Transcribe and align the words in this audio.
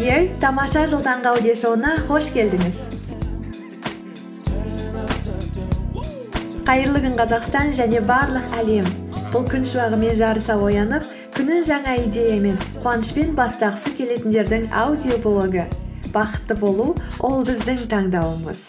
The 0.00 0.36
тамаша 0.40 0.82
жыл 0.90 1.00
таңғы 1.04 1.30
аудиошоуына 1.30 1.92
қош 2.08 2.28
келдіңіз 2.34 2.80
қайырлы 6.68 7.00
күн 7.06 7.16
қазақстан 7.18 7.72
және 7.74 8.02
барлық 8.04 8.52
әлем. 8.60 8.84
Бұл 9.32 9.48
күн 9.48 9.64
шуағымен 9.66 10.14
жарыса 10.20 10.58
оянып 10.60 11.08
күнін 11.38 11.64
жаңа 11.66 11.96
идеямен 12.04 12.60
қуанышпен 12.82 13.32
бастағысы 13.38 13.96
келетіндердің 13.96 14.68
аудиоблогы 14.84 15.64
бақытты 16.12 16.54
болу 16.60 16.92
ол 17.18 17.42
біздің 17.48 17.88
таңдауымыз. 17.90 18.60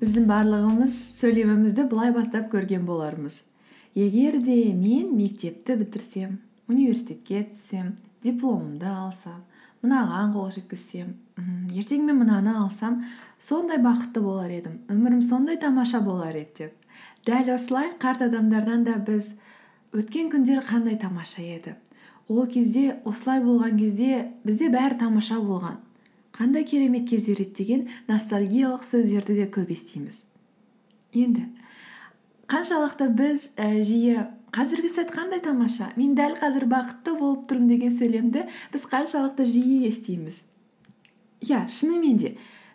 Біздің 0.00 0.24
барлығымыз 0.32 0.98
сөйлемімізді 1.20 1.90
былай 1.90 2.14
бастап 2.14 2.48
көрген 2.54 2.86
болармыз. 2.88 3.49
Егер 3.94 4.42
де 4.42 4.72
мен 4.74 5.16
мектепті 5.16 5.74
бітірсем 5.76 6.38
университетке 6.70 7.42
түссем 7.50 7.96
дипломымды 8.22 8.86
алсам 8.86 9.42
мынаған 9.82 10.34
қол 10.36 10.50
жеткізсем 10.54 11.16
ертең 11.74 12.04
мен 12.06 12.20
мынаны 12.20 12.54
алсам 12.62 13.00
сондай 13.42 13.80
бақытты 13.82 14.22
болар 14.22 14.52
едім 14.54 14.78
өмірім 14.92 15.22
сондай 15.26 15.58
тамаша 15.58 16.00
болар 16.04 16.36
еді 16.36 16.52
деп. 16.58 16.74
Дәл 17.26 17.50
осылай 17.56 17.90
қарт 18.00 18.22
адамдардан 18.28 18.84
да 18.84 18.96
біз 19.02 19.32
өткен 19.92 20.30
күндер 20.32 20.62
қандай 20.68 20.98
тамаша 21.00 21.42
еді. 21.42 21.74
Ол 22.28 22.46
кезде 22.46 23.00
осылай 23.04 23.42
болған 23.42 23.78
кезде 23.80 24.30
бізде 24.44 24.70
бәрі 24.70 25.00
тамаша 25.00 25.40
болған. 25.42 25.80
Қандай 26.32 26.64
керемет 26.64 27.08
кездер 27.10 27.42
еді 27.42 27.56
деген 27.58 27.88
ностальгиялық 28.08 28.84
сөздерді 28.86 29.34
де 29.40 29.48
көп 29.50 29.72
естиміз. 29.74 30.22
Енді 31.12 31.48
қаншалықты 32.50 33.06
біз 33.14 33.48
і 33.54 33.82
жиі 33.86 34.14
қазіргі 34.50 34.88
сәт 34.90 35.12
қандай 35.14 35.38
тамаша? 35.44 35.92
Мен 35.94 36.16
дәл 36.18 36.34
қазір 36.40 36.66
бақытты 36.70 37.14
болып 37.18 37.44
тұрмын 37.50 37.68
деген 37.70 37.92
сөйлемді 37.94 38.46
біз 38.72 38.86
қаншалықты 38.90 39.46
жиі 39.46 39.84
естиміз. 39.86 40.40
Иә 41.46 41.62
шынымен 41.70 42.18
де. 42.18 42.32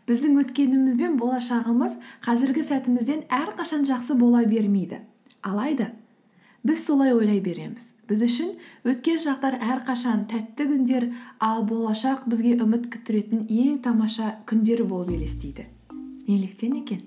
Біздің 0.08 0.38
өткеніміз 0.46 0.96
бен 1.00 1.18
болашағымыз 1.20 1.98
қазіргі 2.24 2.64
сәтімізден 2.64 3.26
әрқашан 3.28 3.84
жақсы 3.90 4.16
бола 4.16 4.46
бермейді. 4.48 5.02
Алайда 5.42 5.92
біз 6.64 6.86
солай 6.86 7.14
ойлай 7.14 7.42
береміз. 7.42 7.90
Біз 8.08 8.22
үшін 8.26 8.54
өткен 8.86 9.20
шақтар 9.22 9.58
әрқашан 9.60 10.28
тәтті 10.30 10.70
күндер 10.70 11.08
ал 11.42 11.66
болашақ 11.66 12.30
бізге 12.30 12.56
үміт 12.62 12.88
күттіретін 12.94 13.48
ең 13.50 13.82
тамаша 13.86 14.38
күндер 14.50 14.86
болып 14.86 15.12
елестейді. 15.18 15.68
Неліктен 16.30 16.80
екен? 16.84 17.02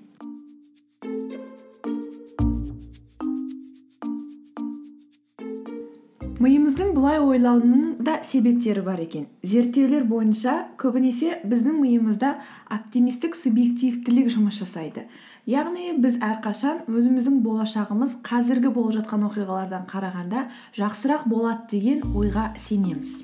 Миымыздың 6.39 6.93
бұлай 6.95 7.19
ойлауының 7.19 7.97
да 8.07 8.13
себептері 8.23 8.81
бар 8.85 9.01
екен. 9.03 9.25
Зерттеулер 9.43 10.05
бойынша 10.07 10.53
көбінесе 10.79 11.41
біздің 11.43 11.81
миымызда 11.81 12.37
оптимистік 12.71 13.35
субъективтілік 13.35 14.31
жұмыс 14.31 14.61
жасайды. 14.61 15.03
Яғни 15.49 15.91
біз 15.99 16.15
әрқашан 16.23 16.85
өзіміздің 16.87 17.41
болашағымыз 17.43 18.19
қазіргі 18.23 18.71
болып 18.71 18.95
жатқан 19.01 19.27
оқиғалардан 19.27 19.87
қарағанда 19.91 20.47
жақсырақ 20.79 21.27
болады 21.27 21.67
деген 21.75 22.07
ойға 22.15 22.53
сенеміз. 22.55 23.17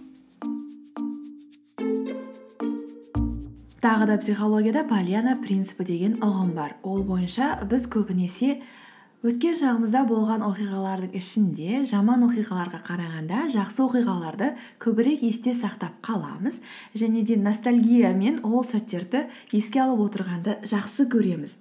Тағы 3.80 4.08
да 4.10 4.18
психологияда 4.20 4.84
пальяна 4.90 5.38
принципі 5.40 5.86
деген 5.88 6.18
ұғым 6.20 6.56
бар. 6.58 6.76
Ол 6.84 7.06
бойынша 7.08 7.62
біз 7.70 7.86
көбінесе 7.88 8.58
өткен 9.26 9.56
шағымызда 9.58 10.04
болған 10.06 10.44
оқиғалардың 10.46 11.16
ішінде 11.18 11.80
жаман 11.90 12.28
оқиғаларға 12.28 12.82
қарағанда 12.86 13.48
жақсы 13.56 13.82
оқиғаларды 13.82 14.52
көбірек 14.84 15.24
есте 15.26 15.56
сақтап 15.58 15.98
қаламыз 16.06 16.60
және 16.94 17.24
де 17.26 17.38
ностальгиямен 17.42 18.44
ол 18.46 18.62
сәттерді 18.70 19.24
еске 19.50 19.82
алып 19.82 20.06
отырғанды 20.06 20.60
жақсы 20.70 21.08
көреміз. 21.10 21.56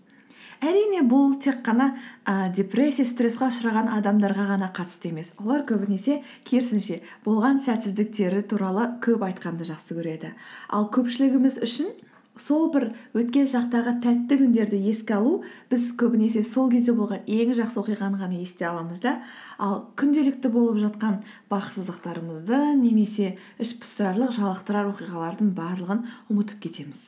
Әрине 0.65 1.03
бұл 1.09 1.39
тек 1.41 1.65
қана 1.65 1.95
ә, 2.25 2.53
депрессия 2.53 3.05
стрессқа 3.09 3.49
ұшыраған 3.49 3.89
адамдарға 3.97 4.47
ғана 4.53 4.71
қатысты 4.73 5.11
емес. 5.11 5.33
Олар 5.41 5.65
көбінесе 5.69 6.21
керісінше 6.45 7.01
болған 7.25 7.61
сәтсіздіктері 7.65 8.45
туралы 8.49 8.91
көп 9.05 9.25
айтқанды 9.25 9.67
жақсы 9.69 9.97
көреді. 9.97 10.35
Ал 10.69 10.89
көпшілігіміз 10.95 11.59
үшін 11.65 11.93
сол 12.41 12.67
бір 12.75 12.89
өткен 13.15 13.47
шақтағы 13.51 13.95
тәтті 14.03 14.39
күндерді 14.41 14.81
еске 14.91 15.17
алу 15.19 15.37
біз 15.71 15.87
көбінесе 16.01 16.43
сол 16.47 16.71
кезде 16.73 16.95
болған 16.97 17.23
ең 17.31 17.55
жақсы 17.59 17.79
оқиғаны 17.83 18.19
ғана 18.19 18.41
есте 18.41 18.67
аламыз 18.67 19.01
да. 19.05 19.21
Ал 19.59 19.85
күнделікті 20.01 20.51
болып 20.51 20.81
жатқан 20.83 21.21
бақытсыздықтарымызды 21.53 22.61
немесе 22.81 23.37
іш 23.63 23.77
пыстырарлық 23.79 24.35
жалықтырар 24.35 24.91
оқиғалардың 24.91 25.55
барлығын 25.55 26.05
ұмытып 26.35 26.67
кетеміз. 26.67 27.07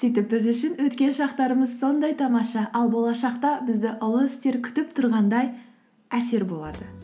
Сөйтіп 0.00 0.30
біз 0.32 0.46
үшін 0.52 0.78
өткен 0.80 1.12
шақтарымыз 1.16 1.74
сондай 1.80 2.14
тамаша. 2.16 2.68
Ал 2.72 2.88
болашақта 2.92 3.58
бізді 3.66 3.98
ұлы 4.00 4.24
істер 4.28 4.60
күтіп 4.64 4.96
тұрғандай 4.96 5.52
әсер 6.08 6.48
болады. 6.48 6.99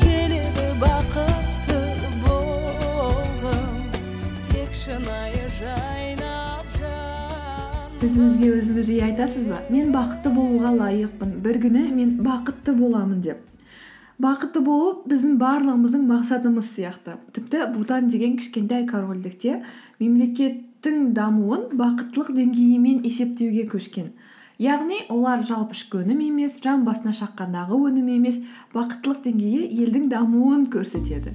Келеді 0.00 0.64
бақытты 0.80 1.76
болғым 2.24 3.76
тек 4.50 4.74
шынайы 4.74 5.44
жайнап 5.60 6.66
өзіңізге 8.02 8.48
өзіңіз 8.56 8.86
жиі 8.90 9.04
айтасыз 9.06 9.46
ба? 9.46 9.62
Мен 9.70 9.94
бақытты 9.94 10.34
болуға 10.34 10.74
лайықпын. 10.80 11.30
бір 11.46 11.60
күні 11.62 11.94
мен 11.94 12.18
бақытты 12.26 12.74
боламын 12.74 13.20
деп. 13.22 13.38
Бақытты 14.18 14.60
болу 14.60 15.04
біздің 15.06 15.38
барлығымыздың 15.38 16.02
мақсатымыз 16.10 16.66
сияқты. 16.74 17.22
Тіпті 17.32 17.70
бутан 17.76 18.08
деген 18.08 18.36
кішкентай 18.36 18.86
корольдікте 18.86 19.62
мемлекеттің 20.00 21.14
дамуын 21.14 21.70
бақыттылық 21.78 22.34
деңгейімен 22.34 23.04
есептеуге 23.06 23.68
көшкен. 23.70 24.10
Яғни 24.62 25.00
олар 25.10 25.42
жалпы 25.46 25.74
ішкі 25.74 26.02
өнім 26.04 26.20
емес 26.28 26.60
жан 26.62 26.84
басына 26.86 27.14
шаққандағы 27.16 27.78
өнім 27.88 28.12
емес 28.18 28.38
бақыттылық 28.74 29.24
деңгейі 29.26 29.66
елдің 29.84 30.08
дамуын 30.12 30.68
көрсетеді. 30.70 31.34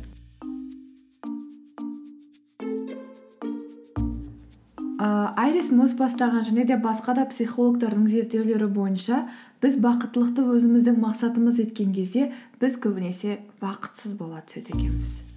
Айрис 4.99 5.69
мос 5.71 5.93
бастаған 5.95 6.43
және 6.43 6.65
де 6.67 6.75
басқа 6.75 7.15
да 7.15 7.23
психологтардың 7.31 8.07
зерттеулері 8.11 8.67
бойынша 8.75 9.21
біз 9.63 9.79
бақыттылықты 9.85 10.43
өзіміздің 10.57 10.99
мақсатымыз 10.99 11.63
еткен 11.63 11.95
кезде 11.95 12.29
біз 12.59 12.75
көбінесе 12.83 13.39
бақытсыз 13.63 14.19
бола 14.19 14.43
түседі 14.43 14.75
екенбіз. 14.75 15.28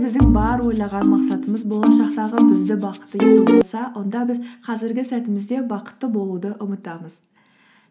Біздің 0.00 0.30
бар 0.32 0.62
ойлаған 0.64 1.10
мақсатымыз 1.12 1.64
болашақтағы 1.68 2.44
бізді 2.46 2.76
бақытты 2.84 3.20
ету 3.20 3.42
болса 3.50 3.82
онда 4.00 4.22
біз 4.30 4.38
қазіргі 4.64 5.04
сәтімізде 5.10 5.60
бақытты 5.68 6.08
болуды 6.14 6.54
ұмытамыз. 6.56 7.18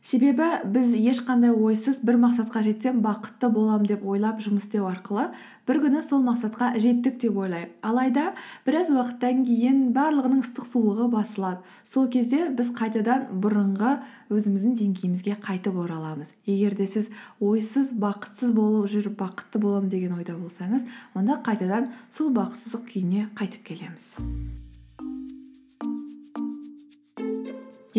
Себебі 0.03 0.47
біз 0.65 0.93
ешқандай 0.95 1.51
ойсыз 1.51 1.99
бір 2.05 2.17
мақсатқа 2.23 2.63
жетсем 2.63 3.01
бақытты 3.03 3.49
болам 3.51 3.85
деп 3.85 4.05
ойлап 4.07 4.39
жұмыс 4.43 4.65
істеу 4.67 4.87
арқылы 4.89 5.27
бір 5.67 5.79
күні 5.83 6.01
сол 6.05 6.23
мақсатқа 6.23 6.71
жеттік 6.79 7.19
деп 7.21 7.37
ойлайық. 7.37 7.73
Алайда 7.83 8.33
біраз 8.65 8.93
уақыттан 8.95 9.43
кейін 9.47 9.81
барлығының 9.93 10.41
ыстық 10.45 10.69
суығы 10.69 11.09
басылады. 11.11 11.59
Сол 11.83 12.07
кезде 12.09 12.47
біз 12.55 12.71
қайтадан 12.79 13.27
бұрынғы 13.43 13.97
өзіміздің 14.31 14.77
деңгейімізге 14.79 15.35
қайтып 15.43 15.77
ораламыз. 15.83 16.31
Егер 16.47 16.77
де 16.79 16.87
сіз 16.87 17.11
ойсыз 17.39 17.91
бақытсыз 17.91 18.55
болып 18.55 18.89
жүріп 18.93 19.19
бақытты 19.19 19.61
боламын 19.61 19.91
деген 19.91 20.15
ойда 20.17 20.39
болсаңыз 20.39 20.87
онда 21.13 21.41
қайтадан 21.45 21.91
сол 22.09 22.33
бақытсыздық 22.33 22.87
күйіне 22.93 23.29
қайтып 23.35 23.67
келеміз. 23.73 24.15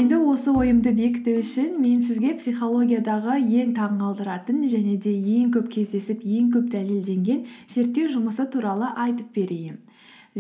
Енді 0.00 0.16
осы 0.32 0.52
ойымды 0.56 0.94
бекіту 0.96 1.34
үшін 1.42 1.74
мен 1.82 2.00
сізге 2.04 2.30
психологиядағы 2.38 3.34
ең 3.60 3.72
таңғалдыратын 3.76 4.62
және 4.72 4.94
де 5.04 5.10
ең 5.12 5.50
көп 5.56 5.66
кездесіп 5.74 6.22
ең 6.24 6.46
көп 6.54 6.70
дәлелденген 6.72 7.42
зерттеу 7.74 8.08
жұмысы 8.14 8.46
туралы 8.54 8.88
айтып 9.04 9.34
берейін. 9.36 9.76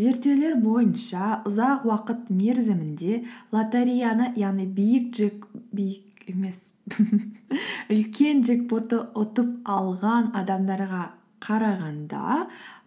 Зерттеулер 0.00 0.54
бойынша 0.62 1.42
ұзақ 1.50 1.84
уақыт 1.90 2.30
мерзімінде 2.32 3.18
лотереяны 3.52 4.30
яғни 4.40 4.64
биік 4.78 5.10
джек 5.18 5.44
биік 5.76 6.24
емес 6.32 6.70
үлкен 7.92 8.40
джекпотты 8.46 9.02
ұтып 9.24 9.68
алған 9.76 10.30
адамдарға 10.40 11.02
қарағанда 11.44 12.46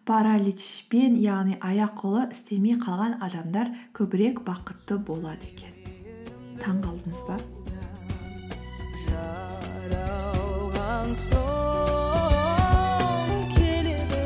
параличпен 0.10 1.22
яғни 1.22 1.60
аяқ 1.62 1.94
қолы 2.02 2.26
істемей 2.34 2.80
қалған 2.82 3.20
адамдар 3.30 3.76
көбірек 3.94 4.42
бақытты 4.48 4.98
болады 5.12 5.52
екен. 5.52 5.73
Таң 6.62 6.78
қалдыңыз 6.86 7.22
ба? 7.30 7.38
Жаралған 9.08 11.10
соң 11.26 13.34
келеді 13.56 14.24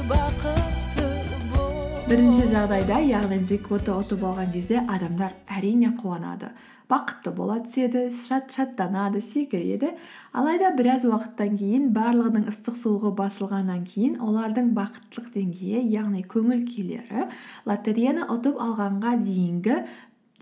бірінші 2.08 2.46
жағдайда 2.54 3.02
яғни 3.04 3.42
джекпотты 3.44 3.92
ұтып 3.92 4.22
алған 4.24 4.54
кезде 4.54 4.80
адамдар 4.80 5.34
әрине 5.52 5.90
қуанады. 6.00 6.54
Бақытты 6.88 7.34
бола 7.36 7.58
түседі 7.66 8.06
шаттанады 8.16 9.20
секіреді. 9.20 9.90
Алайда 10.32 10.70
біраз 10.78 11.04
уақыттан 11.10 11.58
кейін 11.60 11.90
барлығының 11.98 12.48
ыстық 12.48 12.80
суығы 12.80 13.12
басылғаннан 13.18 13.84
кейін 13.92 14.22
олардың 14.24 14.72
бақыттылық 14.78 15.28
деңгейі 15.36 15.84
яғни 15.98 16.24
көңіл 16.32 16.64
күйлері 16.72 17.28
лотереяны 17.68 18.32
ұтып 18.32 18.56
алғанға 18.56 19.18
дейінгі 19.28 19.82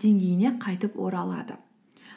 деңгейіне 0.04 0.54
қайтып 0.62 1.02
оралады. 1.02 1.58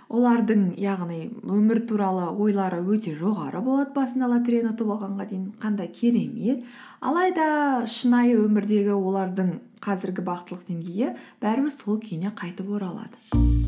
Олардың 0.10 0.64
яғни 0.82 1.20
өмір 1.46 1.84
туралы 1.90 2.26
ойлары 2.42 2.82
өте 2.82 3.14
жоғары 3.20 3.62
болады 3.66 3.94
басында 3.94 4.30
лотереяны 4.34 4.74
ұтып 4.74 4.94
алғанға 4.96 5.28
дейін 5.30 5.46
қандай 5.62 5.92
керемет. 5.94 6.66
Алайда 7.00 7.86
шынайы 7.86 8.40
өмірдегі 8.42 8.98
олардың 8.98 9.54
қазіргі 9.86 10.26
бақыттылық 10.26 10.66
деңгейі 10.72 11.14
бәрібір 11.46 11.76
сол 11.78 12.02
күйіне 12.02 12.34
қайтып 12.42 12.74
оралады. 12.80 13.59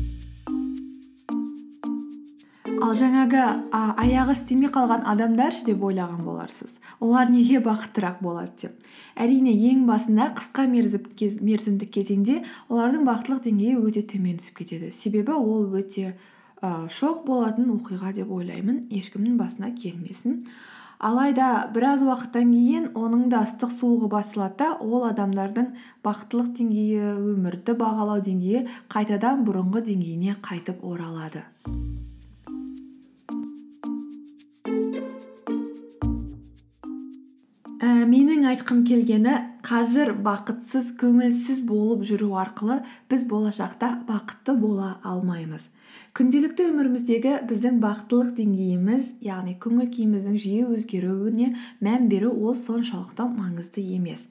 Ал 2.82 2.96
жаңағы 2.98 3.42
а, 3.70 3.80
аяғы 4.02 4.34
істемей 4.34 4.70
қалған 4.74 5.04
адамдар 5.06 5.54
ше 5.54 5.66
деп 5.68 5.84
ойлаған 5.86 6.24
боларсыз. 6.26 6.74
Олар 7.00 7.30
неге 7.30 7.60
бақыттырақ 7.62 8.18
болады 8.24 8.50
деп. 8.64 8.90
Әрине 9.14 9.54
ең 9.70 9.84
басында 9.86 10.32
қысқа 10.38 10.66
мерзімдік 10.66 11.94
кезеңде 11.94 12.40
олардың 12.68 13.06
бақыттылық 13.06 13.42
деңгейі 13.46 13.78
өте 13.78 14.02
төмен 14.12 14.42
түсіп 14.42 14.62
кетеді. 14.62 14.90
Себебі 14.90 15.36
ол 15.38 15.70
өте 15.78 16.16
ә, 16.60 16.88
шок 16.90 17.24
болатын 17.26 17.70
оқиға 17.76 18.14
деп 18.18 18.32
ойлаймын. 18.34 18.88
Ешкімнің 18.90 19.38
басына 19.38 19.70
келмесін. 19.78 20.42
Алайда 21.02 21.68
біраз 21.74 22.02
уақыттан 22.06 22.50
кейін 22.54 22.84
оның 22.98 23.24
да 23.30 23.40
ыстық 23.46 23.72
суығы 23.74 24.10
басылады 24.10 24.58
да 24.60 24.68
ол 24.78 25.08
адамдардың 25.08 25.72
бақыттылық 26.06 26.52
деңгейі 26.58 27.16
өмірді 27.32 27.74
бағалау 27.80 28.22
деңгейі 28.22 28.68
қайтадан 28.94 29.42
бұрынғы 29.46 29.82
деңгейіне 29.90 30.38
қайтып 30.46 30.86
оралады. 30.86 31.42
Ә, 37.82 38.04
менің 38.06 38.44
айтқым 38.46 38.84
келгені 38.86 39.34
қазір 39.66 40.12
бақытсыз 40.22 40.92
көңілсіз 41.00 41.64
болып 41.66 42.04
жүру 42.06 42.30
арқылы 42.38 42.78
біз 43.10 43.24
болашақта 43.26 43.88
бақытты 44.06 44.54
бола 44.54 44.92
алмаймыз. 45.02 45.66
Күнделікті 46.14 46.68
өміріміздегі 46.70 47.34
біздің 47.50 47.80
бақыттылық 47.82 48.30
деңгейіміз 48.38 49.10
яғни 49.26 49.56
көңіл 49.64 49.90
күйіміздің 49.96 50.38
жиі 50.44 50.62
өзгеруіне 50.76 51.52
мән 51.82 52.08
беру 52.12 52.30
ол 52.30 52.54
соншалықты 52.54 53.26
маңызды 53.34 53.82
емес. 53.96 54.28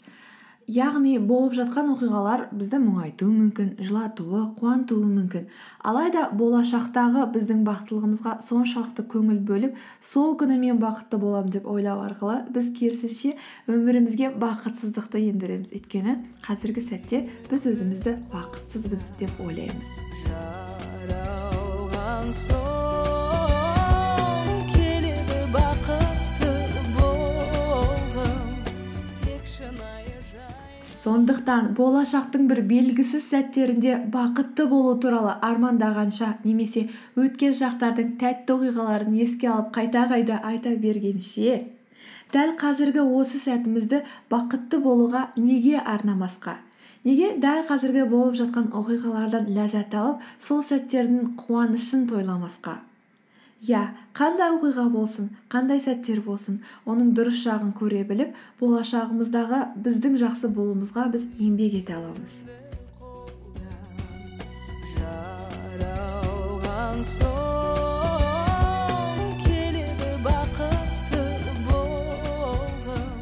Яғни 0.71 1.17
болып 1.19 1.55
жатқан 1.57 1.89
оқиғалар 1.95 2.45
бізді 2.55 2.79
мұңайтуы 2.83 3.31
мүмкін 3.33 3.71
жылатуы 3.83 4.43
қуантуы 4.59 5.07
мүмкін. 5.09 5.47
Алайда 5.83 6.27
болашақтағы 6.37 7.25
біздің 7.33 7.65
бақыттылығымызға 7.67 8.37
соншалықты 8.45 9.05
көңіл 9.11 9.41
бөліп 9.47 9.79
сол 10.05 10.37
күні 10.39 10.59
мен 10.61 10.79
бақытты 10.81 11.19
боламын 11.21 11.51
деп 11.57 11.67
ойлау 11.67 12.05
арқылы 12.05 12.37
біз 12.55 12.71
керісінше 12.77 13.35
өмірімізге 13.67 14.31
бақытсыздықты 14.41 15.25
ендіреміз. 15.31 15.73
Өйткені 15.75 16.19
қазіргі 16.45 16.85
сәтте 16.87 17.25
біз 17.51 17.67
өзімізді 17.73 18.17
бақытсызбыз 18.31 19.15
деп 19.19 19.43
ойлаймыз. 19.43 19.91
Сондықтан 31.01 31.71
болашақтың 31.77 32.43
бір 32.49 32.59
белгісіз 32.69 33.23
сәттерінде 33.31 33.93
бақытты 34.13 34.67
болу 34.69 34.91
туралы 35.01 35.31
армандағанша 35.47 36.27
немесе 36.43 36.83
өткен 37.17 37.55
шақтардың 37.57 38.11
тәтті 38.21 38.53
оқиғаларын 38.55 39.15
еске 39.23 39.49
алып 39.49 39.71
қайта 39.77 40.03
қайта 40.11 40.37
айта 40.51 40.75
бергенше 40.83 41.55
дәл 42.35 42.53
қазіргі 42.61 43.07
осы 43.21 43.41
сәтімізді 43.41 44.03
бақытты 44.29 44.77
болуға 44.85 45.23
неге 45.37 45.81
арнамасқа? 45.81 46.59
Неге 47.03 47.33
дәл 47.41 47.65
қазіргі 47.65 48.05
болып 48.13 48.37
жатқан 48.37 48.69
оқиғалардан 48.77 49.49
ләззат 49.57 49.97
алып 49.97 50.29
сол 50.37 50.61
сәттердің 50.69 51.33
қуанышын 51.41 52.05
тойламасқа? 52.13 52.77
Иә 53.61 53.81
қандай 54.17 54.55
оқиға 54.55 54.87
болсын 54.89 55.27
қандай 55.53 55.81
сәттер 55.83 56.23
болсын 56.25 56.61
оның 56.89 57.11
дұрыс 57.17 57.43
жағын 57.45 57.75
көре 57.77 58.01
біліп 58.09 58.33
болашағымыздағы 58.61 59.59
біздің 59.85 60.17
жақсы 60.23 60.49
болуымызға 60.55 61.05
біз 61.13 61.27
еңбек 61.37 61.77
ете 61.83 61.99
аламыз. 61.99 62.39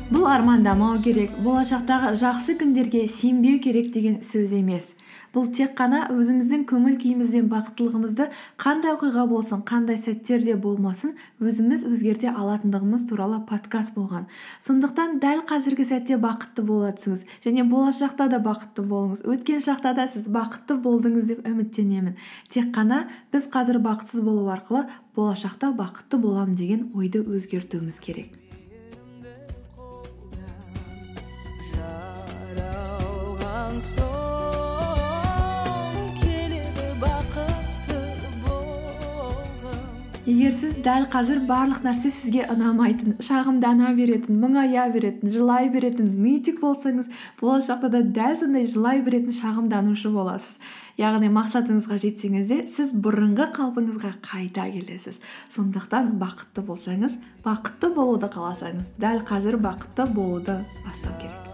Бұл 0.10 0.26
армандамау 0.28 0.98
керек 1.04 1.36
болашақтағы 1.44 2.16
жақсы 2.20 2.56
күндерге 2.60 3.06
сенбеу 3.08 3.60
керек 3.64 3.92
деген 3.94 4.20
сөз 4.24 4.56
емес. 4.58 4.94
Бұл 5.34 5.50
тек 5.54 5.76
қана 5.78 6.06
өзіміздің 6.14 6.64
көңіл 6.70 6.96
күйіміз 7.02 7.34
бен 7.36 7.50
бақыттылығымызды 7.52 8.30
қандай 8.62 8.96
оқиға 8.96 9.26
болсын 9.30 9.62
қандай 9.68 10.00
сәттерде 10.02 10.56
болмасын 10.60 11.14
өзіміз 11.40 11.86
өзгерте 11.90 12.32
алатындығымыз 12.34 13.06
туралы 13.10 13.40
подкаст 13.50 13.94
болған. 13.98 14.26
Сондықтан 14.66 15.20
дәл 15.22 15.44
қазіргі 15.50 15.86
сәтте 15.92 16.18
бақытты 16.22 16.66
бола 16.66 16.92
түсіңіз 16.98 17.26
және 17.46 17.66
болашақта 17.70 18.30
да 18.34 18.42
бақытты 18.44 18.86
болыңыз. 18.90 19.24
Өткен 19.30 19.62
шақта 19.64 19.94
да 19.96 20.08
сіз 20.10 20.28
бақытты 20.34 20.80
болдыңыз 20.82 21.30
деп 21.30 21.46
үміттенемін. 21.48 22.18
Тек 22.50 22.74
қана 22.76 23.06
біз 23.34 23.50
қазір 23.54 23.82
бақытсыз 23.86 24.26
болу 24.26 24.50
арқылы 24.50 24.88
болашақта 25.16 25.74
бақытты 25.78 26.18
боламын 26.18 26.56
деген 26.56 26.92
ойды 26.96 27.22
өзгертуіміз 27.22 28.00
керек. 28.02 28.34
Егер 40.30 40.54
сіз 40.54 40.76
дәл 40.86 41.08
қазір 41.10 41.40
барлық 41.50 41.82
нәрсе 41.86 42.12
сізге 42.14 42.44
ұнамайтын 42.54 43.16
шағымдана 43.26 43.94
беретін 43.98 44.38
мұңая 44.44 44.86
беретін 44.94 45.32
жылай 45.34 45.72
беретін 45.74 46.12
нытик 46.22 46.60
болсаңыз 46.62 47.10
болашақта 47.42 47.90
да 47.96 48.04
дәл 48.04 48.38
сондай 48.38 48.68
жылай 48.70 49.02
беретін 49.06 49.34
шағымданушы 49.40 50.14
боласыз. 50.14 50.60
Яғни 51.00 51.32
мақсатыңызға 51.34 52.00
жетсеңіз 52.06 52.50
де 52.52 52.62
сіз 52.70 52.94
бұрынғы 52.94 53.50
қалпыңызға 53.58 54.16
қайта 54.30 54.70
келесіз. 54.70 55.22
Сондықтан 55.56 56.18
бақытты 56.22 56.66
болсаңыз 56.68 57.18
бақытты 57.46 57.94
болуды 57.96 58.30
қаласаңыз 58.34 58.98
дәл 59.02 59.24
қазір 59.26 59.62
бақытты 59.64 60.12
болуды 60.14 60.62
бастау 60.86 61.16
керек. 61.22 61.49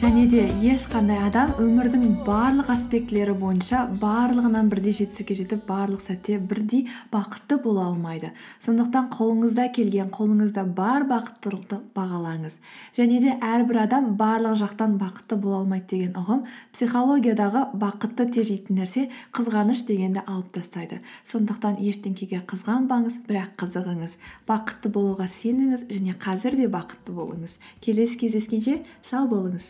Және 0.00 0.22
де 0.32 0.46
ешқандай 0.64 1.18
адам 1.26 1.50
өмірдің 1.60 2.22
барлық 2.24 2.70
аспектілері 2.72 3.34
бойынша 3.36 3.82
барлығынан 4.00 4.70
бірдей 4.72 4.94
жетістікке 4.96 5.34
жетіп 5.36 5.66
барлық 5.68 6.00
сәтте 6.00 6.38
бірдей 6.40 6.86
бақытты 7.12 7.58
бола 7.60 7.84
алмайды. 7.90 8.30
Сондықтан 8.64 9.10
қолыңызда 9.12 9.66
келген 9.76 10.08
қолыңызда 10.14 10.64
бар 10.78 11.04
бақыттылықты 11.10 11.80
бағалаңыз. 11.96 12.56
Және 12.96 13.18
де 13.20 13.34
әрбір 13.44 13.82
адам 13.82 14.14
барлық 14.16 14.56
жақтан 14.62 14.96
бақытты 15.02 15.36
бола 15.36 15.58
алмайды 15.60 15.90
деген 15.92 16.16
ұғым 16.16 16.46
психологиядағы 16.72 17.66
бақытты 17.84 18.30
тежейтін 18.38 18.80
нәрсе 18.80 19.10
қызғаныш 19.36 19.84
дегенді 19.90 20.24
алып 20.24 20.48
тастайды. 20.56 21.02
Сондықтан 21.28 21.76
ештеңкеге 21.76 22.40
қызғанбаңыз 22.48 23.20
бірақ 23.28 23.52
қызығыңыз. 23.66 24.16
Бақытты 24.48 24.94
болуға 24.96 25.28
сеніңіз 25.28 25.84
және 25.92 26.16
қазір 26.16 26.56
де 26.56 26.72
бақытты 26.72 27.12
болыңыз. 27.12 27.60
Келесі 27.84 28.24
кездескенше 28.24 28.80
сау 29.04 29.28
болыңыз. 29.28 29.68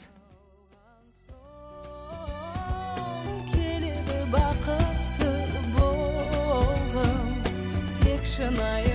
Бақытты 8.41 8.57
болғым 8.57 8.57
тек 8.57 8.57
шынайы 8.57 8.90